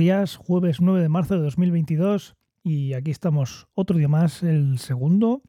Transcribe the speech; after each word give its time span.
días, 0.00 0.36
jueves 0.36 0.80
9 0.80 1.02
de 1.02 1.10
marzo 1.10 1.34
de 1.34 1.42
2022 1.42 2.34
y 2.64 2.94
aquí 2.94 3.10
estamos 3.10 3.68
otro 3.74 3.98
día 3.98 4.08
más, 4.08 4.42
el 4.42 4.78
segundo. 4.78 5.42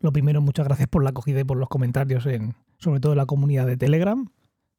Lo 0.00 0.12
primero, 0.12 0.40
muchas 0.40 0.66
gracias 0.66 0.86
por 0.86 1.02
la 1.02 1.10
acogida 1.10 1.40
y 1.40 1.44
por 1.44 1.56
los 1.56 1.68
comentarios, 1.68 2.24
en, 2.26 2.54
sobre 2.78 3.00
todo 3.00 3.12
en 3.12 3.18
la 3.18 3.26
comunidad 3.26 3.66
de 3.66 3.76
Telegram. 3.76 4.30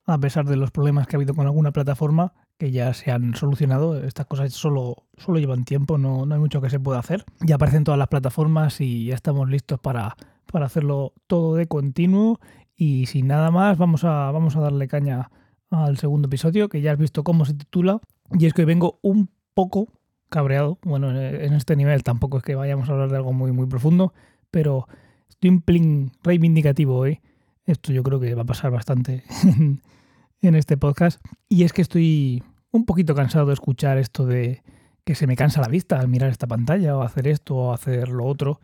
A 0.06 0.18
pesar 0.20 0.46
de 0.46 0.56
los 0.56 0.72
problemas 0.72 1.06
que 1.06 1.18
ha 1.18 1.18
habido 1.18 1.34
con 1.34 1.46
alguna 1.46 1.74
plataforma, 1.74 2.32
que 2.58 2.72
ya 2.72 2.94
se 2.94 3.12
han 3.12 3.36
solucionado, 3.36 4.02
estas 4.02 4.26
cosas 4.26 4.54
solo, 4.54 5.04
solo 5.18 5.38
llevan 5.38 5.66
tiempo, 5.66 5.98
no, 5.98 6.26
no 6.26 6.36
hay 6.36 6.40
mucho 6.40 6.62
que 6.62 6.70
se 6.70 6.80
pueda 6.80 7.00
hacer. 7.00 7.26
Ya 7.42 7.56
aparecen 7.56 7.84
todas 7.84 8.00
las 8.00 8.08
plataformas 8.08 8.80
y 8.80 9.08
ya 9.08 9.16
estamos 9.16 9.50
listos 9.50 9.82
para, 9.82 10.16
para 10.50 10.68
hacerlo 10.68 11.12
todo 11.28 11.56
de 11.56 11.68
continuo. 11.68 12.40
Y 12.78 13.08
sin 13.08 13.28
nada 13.28 13.52
más, 13.52 13.78
vamos 13.78 14.06
a, 14.06 14.32
vamos 14.32 14.56
a 14.56 14.62
darle 14.62 14.88
caña 14.88 15.30
al 15.72 15.98
segundo 15.98 16.28
episodio, 16.28 16.70
que 16.70 16.80
ya 16.80 16.94
has 16.94 16.98
visto 16.98 17.26
cómo 17.26 17.44
se 17.44 17.54
titula. 17.54 18.00
Y 18.32 18.46
es 18.46 18.54
que 18.54 18.66
vengo 18.66 19.00
un 19.02 19.30
poco 19.54 19.88
cabreado. 20.30 20.80
Bueno, 20.84 21.12
en 21.12 21.54
este 21.54 21.76
nivel 21.76 22.04
tampoco 22.04 22.38
es 22.38 22.44
que 22.44 22.56
vayamos 22.56 22.90
a 22.90 22.94
hablar 22.94 23.10
de 23.10 23.18
algo 23.18 23.34
muy, 23.34 23.52
muy 23.52 23.68
profundo, 23.68 24.14
pero 24.50 24.88
estoy 25.30 25.52
un 25.52 25.62
plin 25.62 26.12
reivindicativo 26.24 26.98
hoy. 26.98 27.22
Esto 27.66 27.94
yo 27.94 28.04
creo 28.04 28.20
que 28.20 28.36
va 28.36 28.42
a 28.42 28.46
pasar 28.46 28.72
bastante 28.72 29.24
en, 30.42 30.56
este 30.56 30.76
podcast. 30.76 31.24
Y 31.48 31.64
es 31.64 31.72
que 31.72 31.82
estoy 31.82 32.44
un 32.72 32.86
poquito 32.86 33.16
cansado 33.16 33.46
de 33.46 33.54
escuchar 33.54 33.98
esto 33.98 34.26
de 34.26 34.64
que 35.06 35.16
se 35.16 35.28
me 35.28 35.36
cansa 35.36 35.62
la 35.62 35.68
vista 35.68 36.00
al 36.00 36.08
mirar 36.08 36.30
esta 36.30 36.48
pantalla 36.48 36.98
o 36.98 37.04
hacer 37.04 37.28
esto 37.28 37.56
o 37.56 37.74
hacer 37.74 38.10
lo 38.10 38.26
otro. 38.26 38.60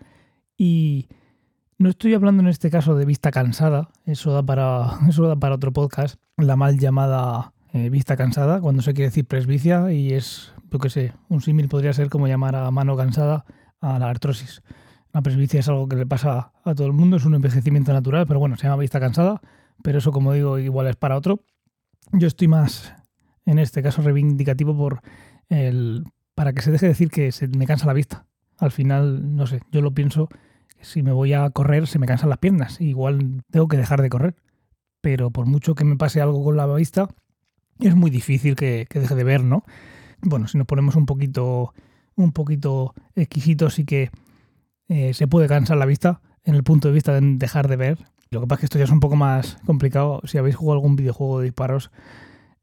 Y 0.57 1.07
no 1.77 1.89
estoy 1.89 2.13
hablando 2.13 2.41
en 2.41 2.49
este 2.49 2.69
caso 2.69 2.95
de 2.95 3.05
vista 3.05 3.31
cansada, 3.31 3.89
eso 4.05 4.33
da 4.33 4.43
para, 4.43 4.99
eso 5.07 5.27
da 5.27 5.35
para 5.35 5.55
otro 5.55 5.71
podcast, 5.71 6.19
la 6.35 6.55
mal 6.55 6.79
llamada 6.79 7.53
eh, 7.73 7.89
vista 7.89 8.17
cansada, 8.17 8.61
cuando 8.61 8.81
se 8.81 8.93
quiere 8.93 9.09
decir 9.09 9.25
presbicia 9.25 9.91
y 9.91 10.13
es, 10.13 10.53
yo 10.71 10.79
qué 10.79 10.89
sé, 10.89 11.13
un 11.29 11.41
símil 11.41 11.69
podría 11.69 11.93
ser 11.93 12.09
como 12.09 12.27
llamar 12.27 12.55
a 12.55 12.71
mano 12.71 12.97
cansada 12.97 13.45
a 13.79 13.99
la 13.99 14.09
artrosis. 14.09 14.63
La 15.13 15.21
presbicia 15.21 15.59
es 15.59 15.69
algo 15.69 15.87
que 15.87 15.95
le 15.95 16.05
pasa 16.05 16.51
a 16.63 16.75
todo 16.75 16.87
el 16.87 16.93
mundo, 16.93 17.17
es 17.17 17.25
un 17.25 17.35
envejecimiento 17.35 17.93
natural, 17.93 18.25
pero 18.27 18.39
bueno, 18.39 18.57
se 18.57 18.63
llama 18.63 18.81
vista 18.81 18.99
cansada, 18.99 19.41
pero 19.83 19.99
eso 19.99 20.11
como 20.11 20.33
digo 20.33 20.57
igual 20.59 20.87
es 20.87 20.95
para 20.95 21.15
otro. 21.15 21.43
Yo 22.11 22.27
estoy 22.27 22.47
más, 22.47 22.93
en 23.45 23.59
este 23.59 23.83
caso, 23.83 24.01
reivindicativo 24.01 24.75
por 24.75 25.01
el, 25.49 26.05
para 26.35 26.53
que 26.53 26.61
se 26.61 26.71
deje 26.71 26.87
decir 26.87 27.09
que 27.09 27.31
se 27.31 27.47
me 27.47 27.67
cansa 27.67 27.85
la 27.85 27.93
vista. 27.93 28.25
Al 28.57 28.71
final, 28.71 29.35
no 29.35 29.47
sé, 29.47 29.61
yo 29.71 29.81
lo 29.81 29.93
pienso, 29.93 30.29
si 30.81 31.03
me 31.03 31.11
voy 31.11 31.33
a 31.33 31.49
correr 31.49 31.87
se 31.87 31.99
me 31.99 32.07
cansan 32.07 32.29
las 32.29 32.39
piernas, 32.39 32.81
igual 32.81 33.43
tengo 33.51 33.67
que 33.67 33.77
dejar 33.77 34.01
de 34.01 34.09
correr. 34.09 34.35
Pero 35.01 35.31
por 35.31 35.45
mucho 35.45 35.75
que 35.75 35.85
me 35.85 35.95
pase 35.95 36.21
algo 36.21 36.43
con 36.43 36.57
la 36.57 36.67
vista, 36.67 37.07
es 37.87 37.95
muy 37.95 38.11
difícil 38.11 38.55
que, 38.55 38.87
deje 38.91 39.15
de 39.15 39.23
ver, 39.23 39.43
¿no? 39.43 39.63
Bueno, 40.21 40.47
si 40.47 40.57
nos 40.57 40.67
ponemos 40.67 40.95
un 40.95 41.05
poquito, 41.05 41.73
un 42.15 42.31
poquito 42.33 42.93
exquisitos 43.15 43.75
sí 43.75 43.85
que 43.85 44.11
eh, 44.89 45.13
se 45.13 45.27
puede 45.27 45.47
cansar 45.47 45.77
la 45.77 45.85
vista 45.85 46.21
en 46.43 46.55
el 46.55 46.63
punto 46.63 46.87
de 46.87 46.93
vista 46.93 47.13
de 47.13 47.21
dejar 47.37 47.67
de 47.67 47.77
ver. 47.77 47.97
Lo 48.31 48.41
que 48.41 48.47
pasa 48.47 48.57
es 48.57 48.59
que 48.59 48.65
esto 48.65 48.77
ya 48.79 48.83
es 48.83 48.91
un 48.91 48.99
poco 48.99 49.15
más 49.15 49.57
complicado. 49.65 50.21
Si 50.25 50.37
habéis 50.37 50.55
jugado 50.55 50.73
algún 50.73 50.95
videojuego 50.95 51.39
de 51.39 51.45
disparos 51.45 51.89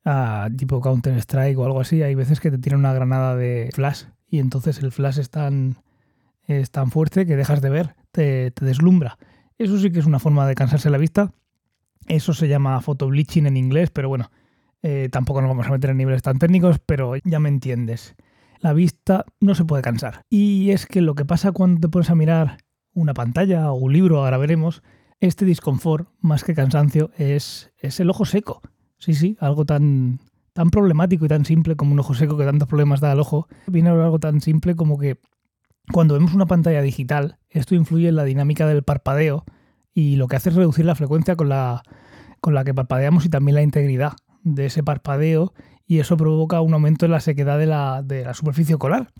uh, 0.05 0.55
tipo 0.55 0.81
Counter 0.81 1.17
Strike 1.19 1.59
o 1.59 1.65
algo 1.65 1.81
así, 1.81 2.03
hay 2.03 2.15
veces 2.15 2.41
que 2.41 2.51
te 2.51 2.59
tiran 2.59 2.81
una 2.81 2.93
granada 2.93 3.37
de 3.37 3.71
flash 3.73 4.05
y 4.29 4.39
entonces 4.39 4.83
el 4.83 4.93
flash 4.93 5.19
es 5.19 5.31
tan, 5.31 5.77
es 6.47 6.71
tan 6.71 6.91
fuerte 6.91 7.27
que 7.27 7.37
dejas 7.37 7.63
de 7.63 7.71
ver, 7.71 7.97
te, 8.13 8.51
te 8.51 8.65
deslumbra. 8.65 9.19
Eso 9.59 9.79
sí 9.79 9.91
que 9.91 9.99
es 9.99 10.07
una 10.07 10.19
forma 10.19 10.47
de 10.47 10.55
cansarse 10.55 10.91
la 10.91 10.99
vista. 10.99 11.33
Eso 12.07 12.35
se 12.35 12.49
llama 12.49 12.81
photobleaching 12.81 13.47
en 13.47 13.57
inglés, 13.57 13.91
pero 13.91 14.09
bueno, 14.09 14.31
eh, 14.83 15.09
tampoco 15.11 15.41
nos 15.41 15.49
vamos 15.49 15.67
a 15.67 15.71
meter 15.71 15.91
en 15.91 15.97
niveles 15.97 16.23
tan 16.23 16.39
técnicos, 16.39 16.79
pero 16.85 17.15
ya 17.25 17.41
me 17.41 17.49
entiendes. 17.49 18.15
La 18.61 18.73
vista 18.73 19.25
no 19.41 19.55
se 19.55 19.65
puede 19.65 19.83
cansar. 19.83 20.23
Y 20.31 20.71
es 20.71 20.87
que 20.87 21.01
lo 21.01 21.15
que 21.15 21.25
pasa 21.25 21.53
cuando 21.53 21.81
te 21.81 21.89
pones 21.89 22.11
a 22.11 22.15
mirar 22.15 22.59
una 22.93 23.15
pantalla 23.15 23.71
o 23.71 23.75
un 23.75 23.93
libro, 23.93 24.25
ahora 24.25 24.39
veremos, 24.39 24.83
este 25.21 25.45
disconfort, 25.45 26.09
más 26.21 26.45
que 26.45 26.55
cansancio, 26.55 27.11
es, 27.17 27.73
es 27.79 28.01
el 28.01 28.11
ojo 28.11 28.25
seco. 28.25 28.63
Sí, 28.99 29.15
sí, 29.15 29.37
algo 29.41 29.65
tan, 29.67 30.21
tan 30.53 30.71
problemático 30.71 31.27
y 31.27 31.29
tan 31.29 31.45
simple 31.45 31.77
como 31.77 31.93
un 31.93 32.01
ojo 32.01 32.15
seco 32.15 32.39
que 32.39 32.45
tantos 32.45 32.69
problemas 32.69 33.01
da 33.01 33.13
al 33.13 33.21
ojo. 33.21 33.49
Viene 33.67 33.91
algo 33.91 34.19
tan 34.19 34.41
simple 34.41 34.75
como 34.75 34.99
que 34.99 35.19
cuando 35.93 36.15
vemos 36.15 36.35
una 36.35 36.47
pantalla 36.47 36.83
digital, 36.83 37.39
esto 37.51 37.75
influye 37.75 38.09
en 38.09 38.17
la 38.17 38.25
dinámica 38.25 38.67
del 38.67 38.83
parpadeo 38.83 39.45
y 39.93 40.17
lo 40.17 40.29
que 40.29 40.37
hace 40.37 40.49
es 40.49 40.55
reducir 40.57 40.85
la 40.85 40.95
frecuencia 40.95 41.37
con 41.37 41.49
la, 41.49 41.83
con 42.41 42.55
la 42.55 42.65
que 42.65 42.75
parpadeamos 42.75 43.25
y 43.27 43.29
también 43.29 43.55
la 43.55 43.63
integridad 43.63 44.15
de 44.47 44.67
ese 44.67 44.85
parpadeo 44.85 45.53
y 45.87 45.99
eso 45.99 46.17
provoca 46.17 46.61
un 46.61 46.73
aumento 46.73 47.05
en 47.05 47.13
la 47.13 47.21
sequedad 47.21 47.59
de 47.59 47.67
la, 47.67 48.03
de 48.03 48.25
la 48.25 48.33
superficie 48.33 48.77
ocular. 48.77 49.13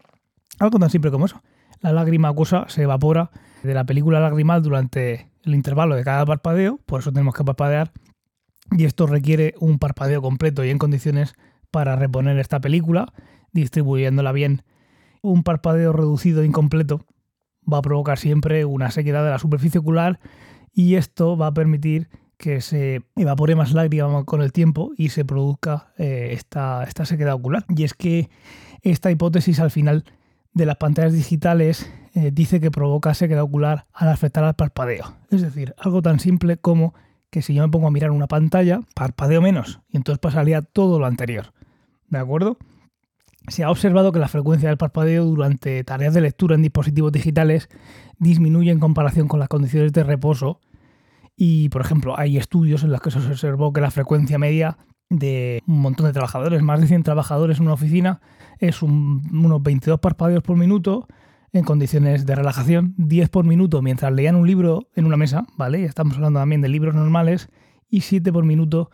Algo 0.61 0.79
tan 0.79 0.89
simple 0.89 1.11
como 1.11 1.27
eso. 1.27 1.43
La 1.81 1.93
lágrima 1.93 2.29
acuosa 2.29 2.65
se 2.69 2.83
evapora 2.83 3.31
de 3.63 3.75
la 3.75 3.85
película 3.85 4.21
lagrimal 4.21 4.63
durante 4.63 5.29
el 5.43 5.55
intervalo 5.55 5.97
de 5.97 6.05
cada 6.05 6.25
parpadeo, 6.25 6.79
por 6.87 7.01
eso 7.01 7.13
tenemos 7.13 7.35
que 7.35 7.45
parpadear, 7.45 7.93
y 8.71 8.85
esto 8.85 9.07
requiere 9.07 9.55
un 9.59 9.79
parpadeo 9.79 10.23
completo 10.23 10.65
y 10.65 10.71
en 10.71 10.79
condiciones 10.79 11.35
para 11.71 11.97
reponer 11.97 12.39
esta 12.39 12.61
película, 12.61 13.13
distribuyéndola 13.53 14.33
bien. 14.33 14.63
Un 15.23 15.43
parpadeo 15.43 15.93
reducido 15.93 16.43
e 16.43 16.47
incompleto 16.47 17.05
va 17.71 17.79
a 17.79 17.83
provocar 17.83 18.19
siempre 18.19 18.65
una 18.65 18.91
sequedad 18.91 19.25
de 19.25 19.31
la 19.31 19.39
superficie 19.39 19.81
ocular 19.81 20.21
y 20.73 20.95
esto 20.95 21.37
va 21.37 21.49
a 21.49 21.55
permitir 21.55 22.09
que 22.37 22.61
se 22.61 23.03
evapore 23.17 23.55
más 23.55 23.73
lágrima 23.73 24.25
con 24.25 24.43
el 24.43 24.53
tiempo 24.53 24.93
y 24.97 25.09
se 25.09 25.25
produzca 25.25 25.93
eh, 25.99 26.31
esta, 26.33 26.85
esta 26.85 27.07
sequedad 27.07 27.35
ocular. 27.35 27.65
Y 27.69 27.85
es 27.85 27.95
que 27.95 28.31
esta 28.83 29.11
hipótesis 29.11 29.61
al 29.61 29.71
final 29.71 30.05
de 30.53 30.67
las 30.67 30.77
pantallas 30.77 31.13
digitales 31.13 31.91
eh, 32.15 32.31
dice 32.33 32.61
que 32.61 32.71
provoca 32.71 33.15
sequedad 33.15 33.43
ocular 33.43 33.87
al 33.93 34.09
afectar 34.09 34.45
al 34.45 34.55
parpadeo. 34.55 35.15
Es 35.31 35.43
decir, 35.43 35.75
algo 35.79 36.03
tan 36.03 36.21
simple 36.21 36.57
como 36.57 36.95
que 37.31 37.43
si 37.43 37.55
yo 37.55 37.63
me 37.63 37.71
pongo 37.71 37.89
a 37.89 37.91
mirar 37.91 38.11
una 38.11 38.27
pantalla, 38.27 38.81
parpadeo 38.95 39.43
menos 39.43 39.81
y 39.91 39.97
entonces 39.97 40.19
pasaría 40.19 40.63
todo 40.63 40.99
lo 40.99 41.07
anterior. 41.07 41.53
¿De 42.09 42.19
acuerdo? 42.19 42.57
Se 43.49 43.65
ha 43.65 43.71
observado 43.71 44.13
que 44.13 44.19
la 44.19 44.29
frecuencia 44.29 44.69
del 44.69 44.79
parpadeo 44.79 45.25
durante 45.25 45.85
tareas 45.85 46.15
de 46.15 46.21
lectura 46.21 46.55
en 46.55 46.63
dispositivos 46.63 47.13
digitales 47.13 47.69
disminuye 48.19 48.71
en 48.71 48.81
comparación 48.81 49.29
con 49.29 49.39
las 49.39 49.49
condiciones 49.49 49.93
de 49.93 50.05
reposo 50.05 50.61
y, 51.37 51.69
por 51.69 51.83
ejemplo, 51.83 52.19
hay 52.19 52.39
estudios 52.39 52.83
en 52.83 52.91
los 52.91 53.01
que 53.01 53.11
se 53.11 53.19
observó 53.19 53.73
que 53.73 53.81
la 53.81 53.91
frecuencia 53.91 54.39
media 54.39 54.79
de 55.09 55.63
un 55.67 55.81
montón 55.81 56.07
de 56.07 56.13
trabajadores, 56.13 56.63
más 56.63 56.81
de 56.81 56.89
100 56.89 57.03
trabajadores 57.03 57.59
en 57.59 57.65
una 57.65 57.75
oficina, 57.75 58.21
es 58.59 58.83
unos 58.83 59.63
22 59.63 60.01
parpadeos 60.01 60.43
por 60.43 60.57
minuto 60.57 61.07
en 61.53 61.65
condiciones 61.65 62.27
de 62.27 62.35
relajación, 62.35 62.95
10 62.97 63.29
por 63.29 63.45
minuto 63.45 63.83
mientras 63.83 64.13
leían 64.13 64.37
un 64.37 64.47
libro 64.47 64.89
en 64.95 65.07
una 65.07 65.17
mesa, 65.17 65.47
¿vale? 65.57 65.85
Estamos 65.85 66.17
hablando 66.17 66.41
también 66.41 66.61
de 66.61 66.69
libros 66.69 66.95
normales, 66.95 67.49
y 67.89 68.01
7 68.01 68.33
por 68.33 68.45
minuto 68.45 68.91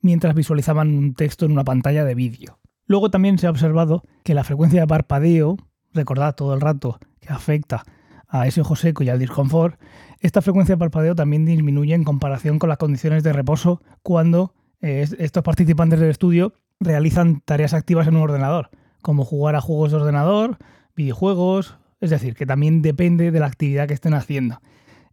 mientras 0.00 0.34
visualizaban 0.34 0.94
un 0.94 1.14
texto 1.14 1.46
en 1.46 1.52
una 1.52 1.64
pantalla 1.64 2.04
de 2.04 2.14
vídeo. 2.14 2.58
Luego 2.86 3.10
también 3.10 3.38
se 3.38 3.46
ha 3.46 3.50
observado 3.50 4.02
que 4.24 4.34
la 4.34 4.44
frecuencia 4.44 4.80
de 4.80 4.86
parpadeo, 4.86 5.56
recordad 5.94 6.34
todo 6.34 6.54
el 6.54 6.60
rato 6.60 6.98
que 7.20 7.32
afecta 7.32 7.84
a 8.32 8.46
ese 8.46 8.62
ojo 8.62 8.76
seco 8.76 9.04
y 9.04 9.10
al 9.10 9.18
disconfort, 9.18 9.78
esta 10.20 10.40
frecuencia 10.40 10.74
de 10.74 10.78
parpadeo 10.78 11.14
también 11.14 11.44
disminuye 11.44 11.94
en 11.94 12.02
comparación 12.02 12.58
con 12.58 12.70
las 12.70 12.78
condiciones 12.78 13.22
de 13.22 13.32
reposo 13.32 13.82
cuando 14.02 14.54
eh, 14.80 15.06
estos 15.18 15.42
participantes 15.42 16.00
del 16.00 16.10
estudio 16.10 16.54
realizan 16.80 17.42
tareas 17.44 17.74
activas 17.74 18.08
en 18.08 18.16
un 18.16 18.22
ordenador, 18.22 18.70
como 19.02 19.26
jugar 19.26 19.54
a 19.54 19.60
juegos 19.60 19.90
de 19.90 19.98
ordenador, 19.98 20.56
videojuegos, 20.96 21.76
es 22.00 22.08
decir, 22.08 22.34
que 22.34 22.46
también 22.46 22.80
depende 22.80 23.30
de 23.32 23.38
la 23.38 23.46
actividad 23.46 23.86
que 23.86 23.94
estén 23.94 24.14
haciendo. 24.14 24.60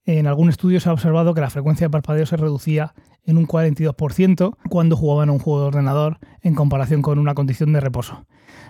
En 0.05 0.25
algún 0.25 0.47
estudio 0.47 0.79
se 0.79 0.87
ha 0.87 0.93
observado 0.93 1.33
que 1.33 1.41
la 1.41 1.49
frecuencia 1.49 1.87
de 1.87 1.91
parpadeo 1.91 2.25
se 2.25 2.37
reducía 2.37 2.93
en 3.25 3.37
un 3.37 3.47
42% 3.47 4.55
cuando 4.69 4.95
jugaban 4.95 5.27
a 5.27 5.33
un 5.33 5.39
juego 5.39 5.59
de 5.59 5.67
ordenador 5.67 6.19
en 6.41 6.55
comparación 6.55 7.01
con 7.01 7.19
una 7.19 7.35
condición 7.35 7.73
de 7.73 7.81
reposo. 7.81 8.25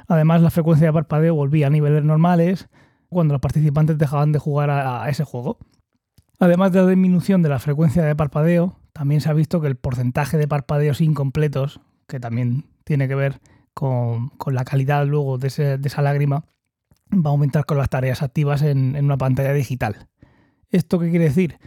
Además, 0.07 0.41
la 0.41 0.49
frecuencia 0.49 0.87
de 0.87 0.93
parpadeo 0.93 1.35
volvía 1.35 1.67
a 1.67 1.69
niveles 1.69 2.03
normales 2.03 2.67
cuando 3.09 3.33
los 3.33 3.41
participantes 3.41 3.97
dejaban 3.97 4.31
de 4.31 4.39
jugar 4.39 4.69
a, 4.69 5.09
ese 5.09 5.23
juego. 5.23 5.57
Además 6.39 6.71
de 6.71 6.81
la 6.81 6.87
disminución 6.87 7.41
de 7.41 7.49
la 7.49 7.59
frecuencia 7.59 8.03
de 8.03 8.15
parpadeo, 8.15 8.79
también 8.93 9.21
se 9.21 9.29
ha 9.29 9.33
visto 9.33 9.59
que 9.59 9.67
el 9.67 9.75
porcentaje 9.75 10.37
de 10.37 10.47
parpadeos 10.47 11.01
incompletos, 11.01 11.81
que 12.07 12.19
también 12.19 12.65
tiene 12.83 13.07
que 13.07 13.15
ver 13.15 13.41
con, 13.73 14.31
la 14.47 14.63
calidad 14.63 15.05
luego 15.05 15.37
de, 15.37 15.47
esa 15.47 16.01
lágrima, 16.01 16.45
va 17.11 17.29
a 17.29 17.33
aumentar 17.33 17.65
con 17.65 17.77
las 17.77 17.89
tareas 17.89 18.21
activas 18.21 18.61
en, 18.61 18.95
una 19.03 19.17
pantalla 19.17 19.53
digital. 19.53 20.07
¿Esto 20.69 20.99
qué 20.99 21.09
quiere 21.09 21.25
decir? 21.25 21.57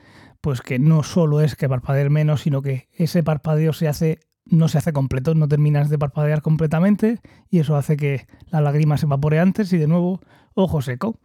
Pues 0.41 0.61
que 0.61 0.79
no 0.79 1.03
solo 1.03 1.41
es 1.41 1.56
que 1.56 1.69
parpadear 1.69 2.11
menos, 2.11 2.43
sino 2.43 2.62
que 2.62 2.89
ese 2.93 3.23
parpadeo 3.23 3.73
se 3.73 3.89
hace, 3.89 4.21
no 4.44 4.69
se 4.69 4.79
hace 4.79 4.93
completo, 4.93 5.35
no 5.35 5.49
terminas 5.49 5.91
de 5.91 5.99
parpadear 5.99 6.43
completamente 6.43 7.21
y 7.50 7.59
eso 7.59 7.77
hace 7.77 7.97
que 7.97 8.27
la 8.50 8.61
lágrima 8.61 8.97
se 8.97 9.06
evapore 9.06 9.41
antes 9.41 9.73
y 9.73 9.79
de 9.79 9.89
nuevo 9.89 10.21
ojo 10.55 10.83
seco. 10.83 11.19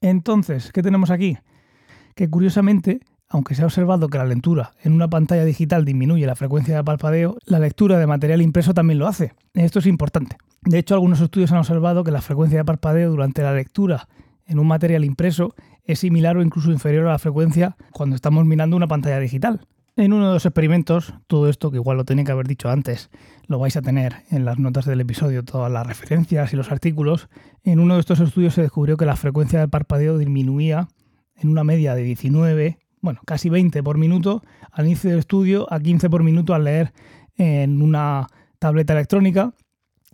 Entonces, 0.00 0.72
¿qué 0.72 0.82
tenemos 0.82 1.10
aquí? 1.10 1.36
Que 2.14 2.28
curiosamente 2.28 3.00
aunque 3.30 3.54
se 3.54 3.62
ha 3.62 3.66
observado 3.66 4.08
que 4.08 4.18
la 4.18 4.24
lectura 4.24 4.72
en 4.82 4.92
una 4.92 5.08
pantalla 5.08 5.44
digital 5.44 5.84
disminuye 5.84 6.26
la 6.26 6.34
frecuencia 6.34 6.74
de 6.74 6.82
parpadeo, 6.82 7.38
la 7.46 7.60
lectura 7.60 7.96
de 7.96 8.06
material 8.08 8.42
impreso 8.42 8.74
también 8.74 8.98
lo 8.98 9.06
hace. 9.06 9.34
Esto 9.54 9.78
es 9.78 9.86
importante. 9.86 10.36
De 10.62 10.78
hecho, 10.78 10.94
algunos 10.94 11.20
estudios 11.20 11.52
han 11.52 11.58
observado 11.58 12.02
que 12.02 12.10
la 12.10 12.22
frecuencia 12.22 12.58
de 12.58 12.64
parpadeo 12.64 13.10
durante 13.10 13.42
la 13.42 13.54
lectura 13.54 14.08
en 14.46 14.58
un 14.58 14.66
material 14.66 15.04
impreso 15.04 15.54
es 15.84 16.00
similar 16.00 16.36
o 16.36 16.42
incluso 16.42 16.72
inferior 16.72 17.06
a 17.06 17.12
la 17.12 17.18
frecuencia 17.20 17.76
cuando 17.92 18.16
estamos 18.16 18.44
mirando 18.44 18.76
una 18.76 18.88
pantalla 18.88 19.20
digital. 19.20 19.60
En 20.00 20.14
uno 20.14 20.28
de 20.28 20.32
los 20.32 20.46
experimentos, 20.46 21.12
todo 21.26 21.50
esto 21.50 21.70
que 21.70 21.76
igual 21.76 21.98
lo 21.98 22.06
tenía 22.06 22.24
que 22.24 22.32
haber 22.32 22.48
dicho 22.48 22.70
antes, 22.70 23.10
lo 23.48 23.58
vais 23.58 23.76
a 23.76 23.82
tener 23.82 24.24
en 24.30 24.46
las 24.46 24.58
notas 24.58 24.86
del 24.86 25.02
episodio, 25.02 25.44
todas 25.44 25.70
las 25.70 25.86
referencias 25.86 26.54
y 26.54 26.56
los 26.56 26.72
artículos, 26.72 27.28
en 27.64 27.80
uno 27.80 27.94
de 27.94 28.00
estos 28.00 28.18
estudios 28.20 28.54
se 28.54 28.62
descubrió 28.62 28.96
que 28.96 29.04
la 29.04 29.16
frecuencia 29.16 29.60
de 29.60 29.68
parpadeo 29.68 30.16
disminuía 30.16 30.88
en 31.36 31.50
una 31.50 31.64
media 31.64 31.94
de 31.94 32.02
19 32.02 32.78
bueno, 33.02 33.20
casi 33.26 33.50
20 33.50 33.82
por 33.82 33.98
minuto 33.98 34.42
al 34.72 34.86
inicio 34.86 35.10
del 35.10 35.18
estudio, 35.18 35.70
a 35.70 35.78
15 35.80 36.08
por 36.08 36.22
minuto 36.22 36.54
al 36.54 36.64
leer 36.64 36.94
en 37.36 37.82
una 37.82 38.26
tableta 38.58 38.94
electrónica 38.94 39.52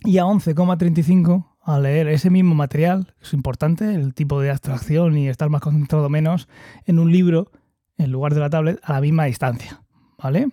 y 0.03 0.17
a 0.17 0.25
11,35 0.25 1.47
al 1.61 1.83
leer 1.83 2.09
ese 2.09 2.29
mismo 2.29 2.55
material, 2.55 3.13
es 3.21 3.31
importante, 3.31 3.95
el 3.95 4.13
tipo 4.13 4.41
de 4.41 4.51
abstracción 4.51 5.17
y 5.17 5.29
estar 5.29 5.49
más 5.49 5.61
concentrado 5.61 6.09
menos, 6.09 6.49
en 6.83 6.99
un 6.99 7.09
libro 7.09 7.51
en 7.97 8.11
lugar 8.11 8.33
de 8.33 8.39
la 8.39 8.49
tablet 8.49 8.79
a 8.83 8.93
la 8.93 9.01
misma 9.01 9.25
distancia. 9.25 9.81
¿vale? 10.17 10.49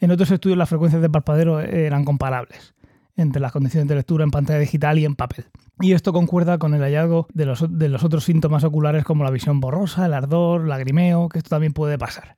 En 0.00 0.10
otros 0.10 0.30
estudios 0.30 0.58
las 0.58 0.68
frecuencias 0.68 1.02
de 1.02 1.10
parpadeo 1.10 1.60
eran 1.60 2.04
comparables 2.04 2.74
entre 3.16 3.42
las 3.42 3.50
condiciones 3.50 3.88
de 3.88 3.96
lectura 3.96 4.22
en 4.22 4.30
pantalla 4.30 4.60
digital 4.60 4.96
y 4.98 5.04
en 5.04 5.16
papel. 5.16 5.46
Y 5.80 5.92
esto 5.92 6.12
concuerda 6.12 6.58
con 6.58 6.74
el 6.74 6.82
hallazgo 6.82 7.26
de 7.34 7.46
los, 7.46 7.66
de 7.68 7.88
los 7.88 8.04
otros 8.04 8.24
síntomas 8.24 8.62
oculares 8.62 9.04
como 9.04 9.24
la 9.24 9.30
visión 9.30 9.60
borrosa, 9.60 10.06
el 10.06 10.14
ardor, 10.14 10.66
lagrimeo, 10.66 11.28
que 11.28 11.38
esto 11.38 11.50
también 11.50 11.72
puede 11.72 11.98
pasar. 11.98 12.36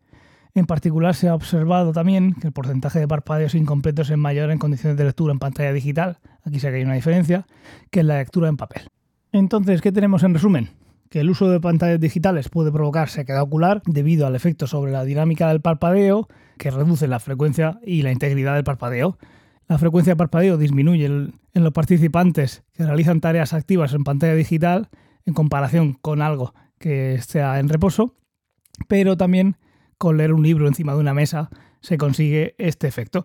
En 0.54 0.66
particular 0.66 1.14
se 1.14 1.28
ha 1.28 1.34
observado 1.34 1.92
también 1.92 2.34
que 2.34 2.46
el 2.46 2.52
porcentaje 2.52 2.98
de 2.98 3.06
parpadeos 3.06 3.54
incompletos 3.54 4.10
es 4.10 4.16
mayor 4.16 4.50
en 4.50 4.58
condiciones 4.58 4.96
de 4.96 5.04
lectura 5.04 5.32
en 5.32 5.38
pantalla 5.38 5.72
digital, 5.72 6.18
aquí 6.44 6.58
sí 6.58 6.66
que 6.66 6.76
hay 6.76 6.82
una 6.82 6.94
diferencia, 6.94 7.46
que 7.90 8.00
en 8.00 8.08
la 8.08 8.18
lectura 8.18 8.48
en 8.48 8.56
papel. 8.56 8.82
Entonces, 9.32 9.80
¿qué 9.80 9.92
tenemos 9.92 10.22
en 10.22 10.34
resumen? 10.34 10.70
Que 11.10 11.20
el 11.20 11.28
uso 11.28 11.50
de 11.50 11.60
pantallas 11.60 12.00
digitales 12.00 12.48
puede 12.48 12.72
provocar 12.72 13.10
sequedad 13.10 13.42
ocular 13.42 13.82
debido 13.84 14.26
al 14.26 14.34
efecto 14.34 14.66
sobre 14.66 14.92
la 14.92 15.04
dinámica 15.04 15.48
del 15.48 15.60
parpadeo, 15.60 16.28
que 16.56 16.70
reduce 16.70 17.06
la 17.08 17.20
frecuencia 17.20 17.78
y 17.84 18.02
la 18.02 18.12
integridad 18.12 18.54
del 18.54 18.64
parpadeo, 18.64 19.18
la 19.70 19.78
frecuencia 19.78 20.14
de 20.14 20.16
parpadeo 20.16 20.56
disminuye 20.56 21.04
en 21.06 21.32
los 21.54 21.72
participantes 21.72 22.64
que 22.72 22.84
realizan 22.84 23.20
tareas 23.20 23.52
activas 23.52 23.94
en 23.94 24.02
pantalla 24.02 24.34
digital 24.34 24.88
en 25.26 25.34
comparación 25.34 25.92
con 25.92 26.22
algo 26.22 26.54
que 26.80 27.14
esté 27.14 27.40
en 27.40 27.68
reposo, 27.68 28.16
pero 28.88 29.16
también 29.16 29.56
con 29.96 30.16
leer 30.16 30.32
un 30.32 30.42
libro 30.42 30.66
encima 30.66 30.94
de 30.94 30.98
una 30.98 31.14
mesa 31.14 31.50
se 31.82 31.98
consigue 31.98 32.56
este 32.58 32.88
efecto. 32.88 33.24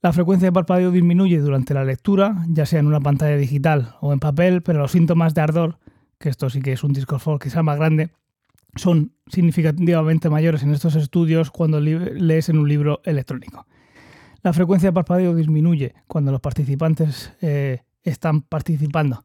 La 0.00 0.14
frecuencia 0.14 0.48
de 0.48 0.52
parpadeo 0.52 0.92
disminuye 0.92 1.38
durante 1.40 1.74
la 1.74 1.84
lectura, 1.84 2.42
ya 2.48 2.64
sea 2.64 2.80
en 2.80 2.86
una 2.86 3.00
pantalla 3.00 3.36
digital 3.36 3.96
o 4.00 4.14
en 4.14 4.18
papel, 4.18 4.62
pero 4.62 4.78
los 4.78 4.92
síntomas 4.92 5.34
de 5.34 5.42
ardor, 5.42 5.78
que 6.20 6.28
esto 6.28 6.50
sí 6.50 6.60
que 6.60 6.72
es 6.72 6.84
un 6.84 6.92
discomfort 6.92 7.42
que 7.42 7.50
sea 7.50 7.62
más 7.62 7.78
grande, 7.78 8.10
son 8.76 9.12
significativamente 9.26 10.28
mayores 10.28 10.62
en 10.62 10.72
estos 10.72 10.94
estudios 10.94 11.50
cuando 11.50 11.80
lees 11.80 12.48
en 12.50 12.58
un 12.58 12.68
libro 12.68 13.00
electrónico. 13.04 13.66
La 14.42 14.52
frecuencia 14.52 14.90
de 14.90 14.92
parpadeo 14.92 15.34
disminuye 15.34 15.94
cuando 16.06 16.30
los 16.30 16.40
participantes 16.40 17.32
eh, 17.40 17.82
están 18.02 18.42
participando, 18.42 19.24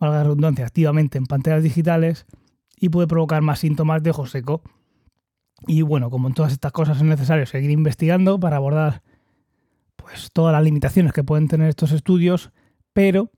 valga 0.00 0.18
la 0.18 0.24
redundancia, 0.24 0.66
activamente 0.66 1.18
en 1.18 1.26
pantallas 1.26 1.62
digitales 1.62 2.26
y 2.76 2.88
puede 2.88 3.06
provocar 3.06 3.42
más 3.42 3.60
síntomas 3.60 4.02
de 4.02 4.10
ojo 4.10 4.26
seco. 4.26 4.62
Y 5.66 5.82
bueno, 5.82 6.10
como 6.10 6.28
en 6.28 6.34
todas 6.34 6.52
estas 6.52 6.72
cosas 6.72 6.96
es 6.96 7.04
necesario 7.04 7.46
seguir 7.46 7.70
investigando 7.70 8.40
para 8.40 8.56
abordar 8.56 9.02
pues 9.96 10.30
todas 10.32 10.52
las 10.52 10.64
limitaciones 10.64 11.12
que 11.12 11.22
pueden 11.22 11.46
tener 11.46 11.68
estos 11.68 11.92
estudios, 11.92 12.50
pero 12.92 13.30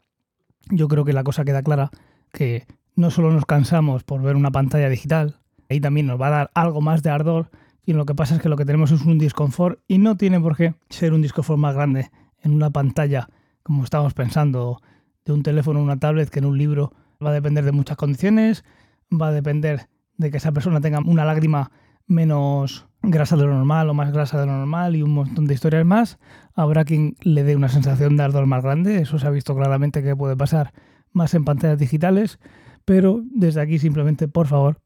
yo 0.70 0.88
creo 0.88 1.04
que 1.04 1.12
la 1.12 1.24
cosa 1.24 1.44
queda 1.44 1.62
clara 1.62 1.90
que 2.32 2.66
no 2.96 3.10
solo 3.10 3.32
nos 3.32 3.46
cansamos 3.46 4.04
por 4.04 4.22
ver 4.22 4.36
una 4.36 4.50
pantalla 4.50 4.88
digital, 4.88 5.40
ahí 5.68 5.80
también 5.80 6.06
nos 6.06 6.20
va 6.20 6.28
a 6.28 6.30
dar 6.30 6.50
algo 6.54 6.80
más 6.80 7.02
de 7.02 7.10
ardor, 7.10 7.50
y 7.86 7.92
lo 7.92 8.06
que 8.06 8.14
pasa 8.14 8.36
es 8.36 8.40
que 8.40 8.48
lo 8.48 8.56
que 8.56 8.64
tenemos 8.64 8.90
es 8.92 9.02
un 9.02 9.18
disconfort 9.18 9.78
y 9.86 9.98
no 9.98 10.16
tiene 10.16 10.40
por 10.40 10.56
qué 10.56 10.74
ser 10.88 11.12
un 11.12 11.22
disconfort 11.22 11.58
más 11.58 11.74
grande 11.74 12.10
en 12.42 12.52
una 12.52 12.70
pantalla, 12.70 13.28
como 13.62 13.84
estamos 13.84 14.14
pensando, 14.14 14.80
de 15.24 15.32
un 15.32 15.42
teléfono 15.42 15.82
una 15.82 15.98
tablet 15.98 16.30
que 16.30 16.38
en 16.38 16.46
un 16.46 16.58
libro. 16.58 16.92
Va 17.24 17.30
a 17.30 17.32
depender 17.32 17.64
de 17.64 17.72
muchas 17.72 17.96
condiciones, 17.96 18.64
va 19.10 19.28
a 19.28 19.32
depender 19.32 19.88
de 20.16 20.30
que 20.30 20.38
esa 20.38 20.52
persona 20.52 20.80
tenga 20.80 21.00
una 21.00 21.24
lágrima 21.24 21.70
menos 22.06 22.86
grasa 23.02 23.36
de 23.36 23.44
lo 23.44 23.54
normal 23.54 23.88
o 23.88 23.94
más 23.94 24.12
grasa 24.12 24.40
de 24.40 24.46
lo 24.46 24.52
normal 24.52 24.96
y 24.96 25.02
un 25.02 25.12
montón 25.12 25.46
de 25.46 25.54
historias 25.54 25.86
más. 25.86 26.18
Habrá 26.54 26.84
quien 26.84 27.16
le 27.22 27.44
dé 27.44 27.56
una 27.56 27.68
sensación 27.68 28.16
de 28.16 28.24
ardor 28.24 28.46
más 28.46 28.62
grande, 28.62 29.00
eso 29.00 29.18
se 29.18 29.26
ha 29.26 29.30
visto 29.30 29.54
claramente 29.54 30.02
que 30.02 30.16
puede 30.16 30.36
pasar 30.36 30.72
más 31.12 31.34
en 31.34 31.44
pantallas 31.44 31.78
digitales, 31.78 32.38
pero 32.84 33.22
desde 33.30 33.60
aquí 33.60 33.78
simplemente, 33.78 34.28
por 34.28 34.46
favor, 34.46 34.80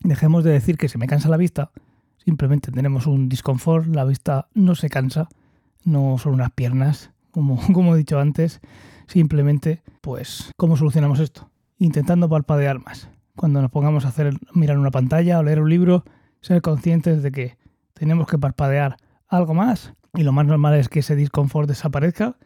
dejemos 0.00 0.44
de 0.44 0.52
decir 0.52 0.76
que 0.76 0.88
se 0.88 0.98
me 0.98 1.06
cansa 1.06 1.28
la 1.28 1.36
vista 1.36 1.72
Simplemente 2.28 2.70
tenemos 2.70 3.06
un 3.06 3.30
disconfort, 3.30 3.86
la 3.86 4.04
vista 4.04 4.48
no 4.52 4.74
se 4.74 4.90
cansa, 4.90 5.30
no 5.84 6.18
son 6.18 6.34
unas 6.34 6.50
piernas, 6.50 7.10
como, 7.30 7.58
como 7.72 7.94
he 7.94 7.98
dicho 7.98 8.20
antes. 8.20 8.60
Simplemente, 9.06 9.82
pues, 10.02 10.52
¿cómo 10.58 10.76
solucionamos 10.76 11.20
esto? 11.20 11.50
Intentando 11.78 12.28
parpadear 12.28 12.84
más. 12.84 13.08
Cuando 13.34 13.62
nos 13.62 13.70
pongamos 13.70 14.04
a 14.04 14.08
hacer 14.08 14.34
mirar 14.52 14.76
una 14.76 14.90
pantalla 14.90 15.38
o 15.38 15.42
leer 15.42 15.62
un 15.62 15.70
libro, 15.70 16.04
ser 16.42 16.60
conscientes 16.60 17.22
de 17.22 17.32
que 17.32 17.56
tenemos 17.94 18.26
que 18.26 18.36
parpadear 18.36 18.98
algo 19.26 19.54
más 19.54 19.94
y 20.12 20.22
lo 20.22 20.32
más 20.32 20.44
normal 20.44 20.74
es 20.74 20.90
que 20.90 20.98
ese 20.98 21.16
disconfort 21.16 21.66
desaparezca 21.66 22.36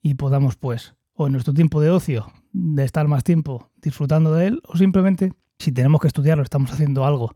y 0.00 0.14
podamos, 0.14 0.56
pues, 0.56 0.94
o 1.12 1.26
en 1.26 1.32
nuestro 1.32 1.52
tiempo 1.52 1.82
de 1.82 1.90
ocio, 1.90 2.32
de 2.58 2.84
estar 2.84 3.06
más 3.06 3.22
tiempo 3.22 3.70
disfrutando 3.82 4.32
de 4.32 4.46
él, 4.46 4.62
o 4.66 4.76
simplemente, 4.76 5.32
si 5.58 5.72
tenemos 5.72 6.00
que 6.00 6.08
estudiar 6.08 6.38
o 6.38 6.42
estamos 6.42 6.72
haciendo 6.72 7.04
algo 7.04 7.32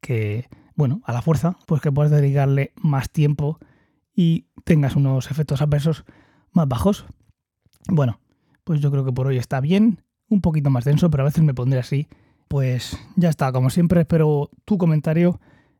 que 0.00 0.48
bueno, 0.76 1.02
a 1.04 1.12
la 1.12 1.20
fuerza, 1.20 1.58
pues 1.66 1.82
que 1.82 1.92
puedas 1.92 2.10
dedicarle 2.10 2.72
más 2.76 3.10
tiempo 3.10 3.58
y 4.14 4.46
tengas 4.64 4.96
unos 4.96 5.30
efectos 5.30 5.60
adversos 5.60 6.04
más 6.52 6.68
bajos. 6.68 7.04
Bueno, 7.88 8.20
pues 8.64 8.80
yo 8.80 8.90
creo 8.90 9.04
que 9.04 9.12
por 9.12 9.26
hoy 9.26 9.36
está 9.36 9.60
bien, 9.60 10.02
un 10.28 10.40
poquito 10.40 10.70
más 10.70 10.84
denso, 10.84 11.10
pero 11.10 11.24
a 11.24 11.26
veces 11.26 11.44
me 11.44 11.52
pondré 11.52 11.80
así. 11.80 12.08
Pues 12.48 12.98
ya 13.16 13.28
está, 13.28 13.52
como 13.52 13.68
siempre, 13.68 14.00
espero 14.00 14.50
tu 14.64 14.78
comentario 14.78 15.38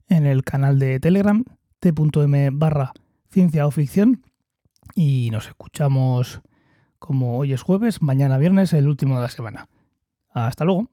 en 0.09 0.27
el 0.27 0.45
canal 0.45 0.79
de 0.79 1.01
Telegram, 1.01 1.45
t.m 1.79 2.51
barra 2.53 2.93
ciencia 3.31 3.67
o 3.67 3.71
ficción. 3.71 4.23
Y 4.95 5.31
nos 5.31 5.47
escuchamos 5.49 6.43
como 7.01 7.39
hoy 7.39 7.53
es 7.53 7.63
jueves, 7.63 8.03
mañana 8.03 8.39
viernes, 8.39 8.73
el 8.73 8.87
último 8.87 9.17
de 9.17 9.23
la 9.23 9.29
semana. 9.29 9.69
Hasta 10.29 10.65
luego. 10.65 10.89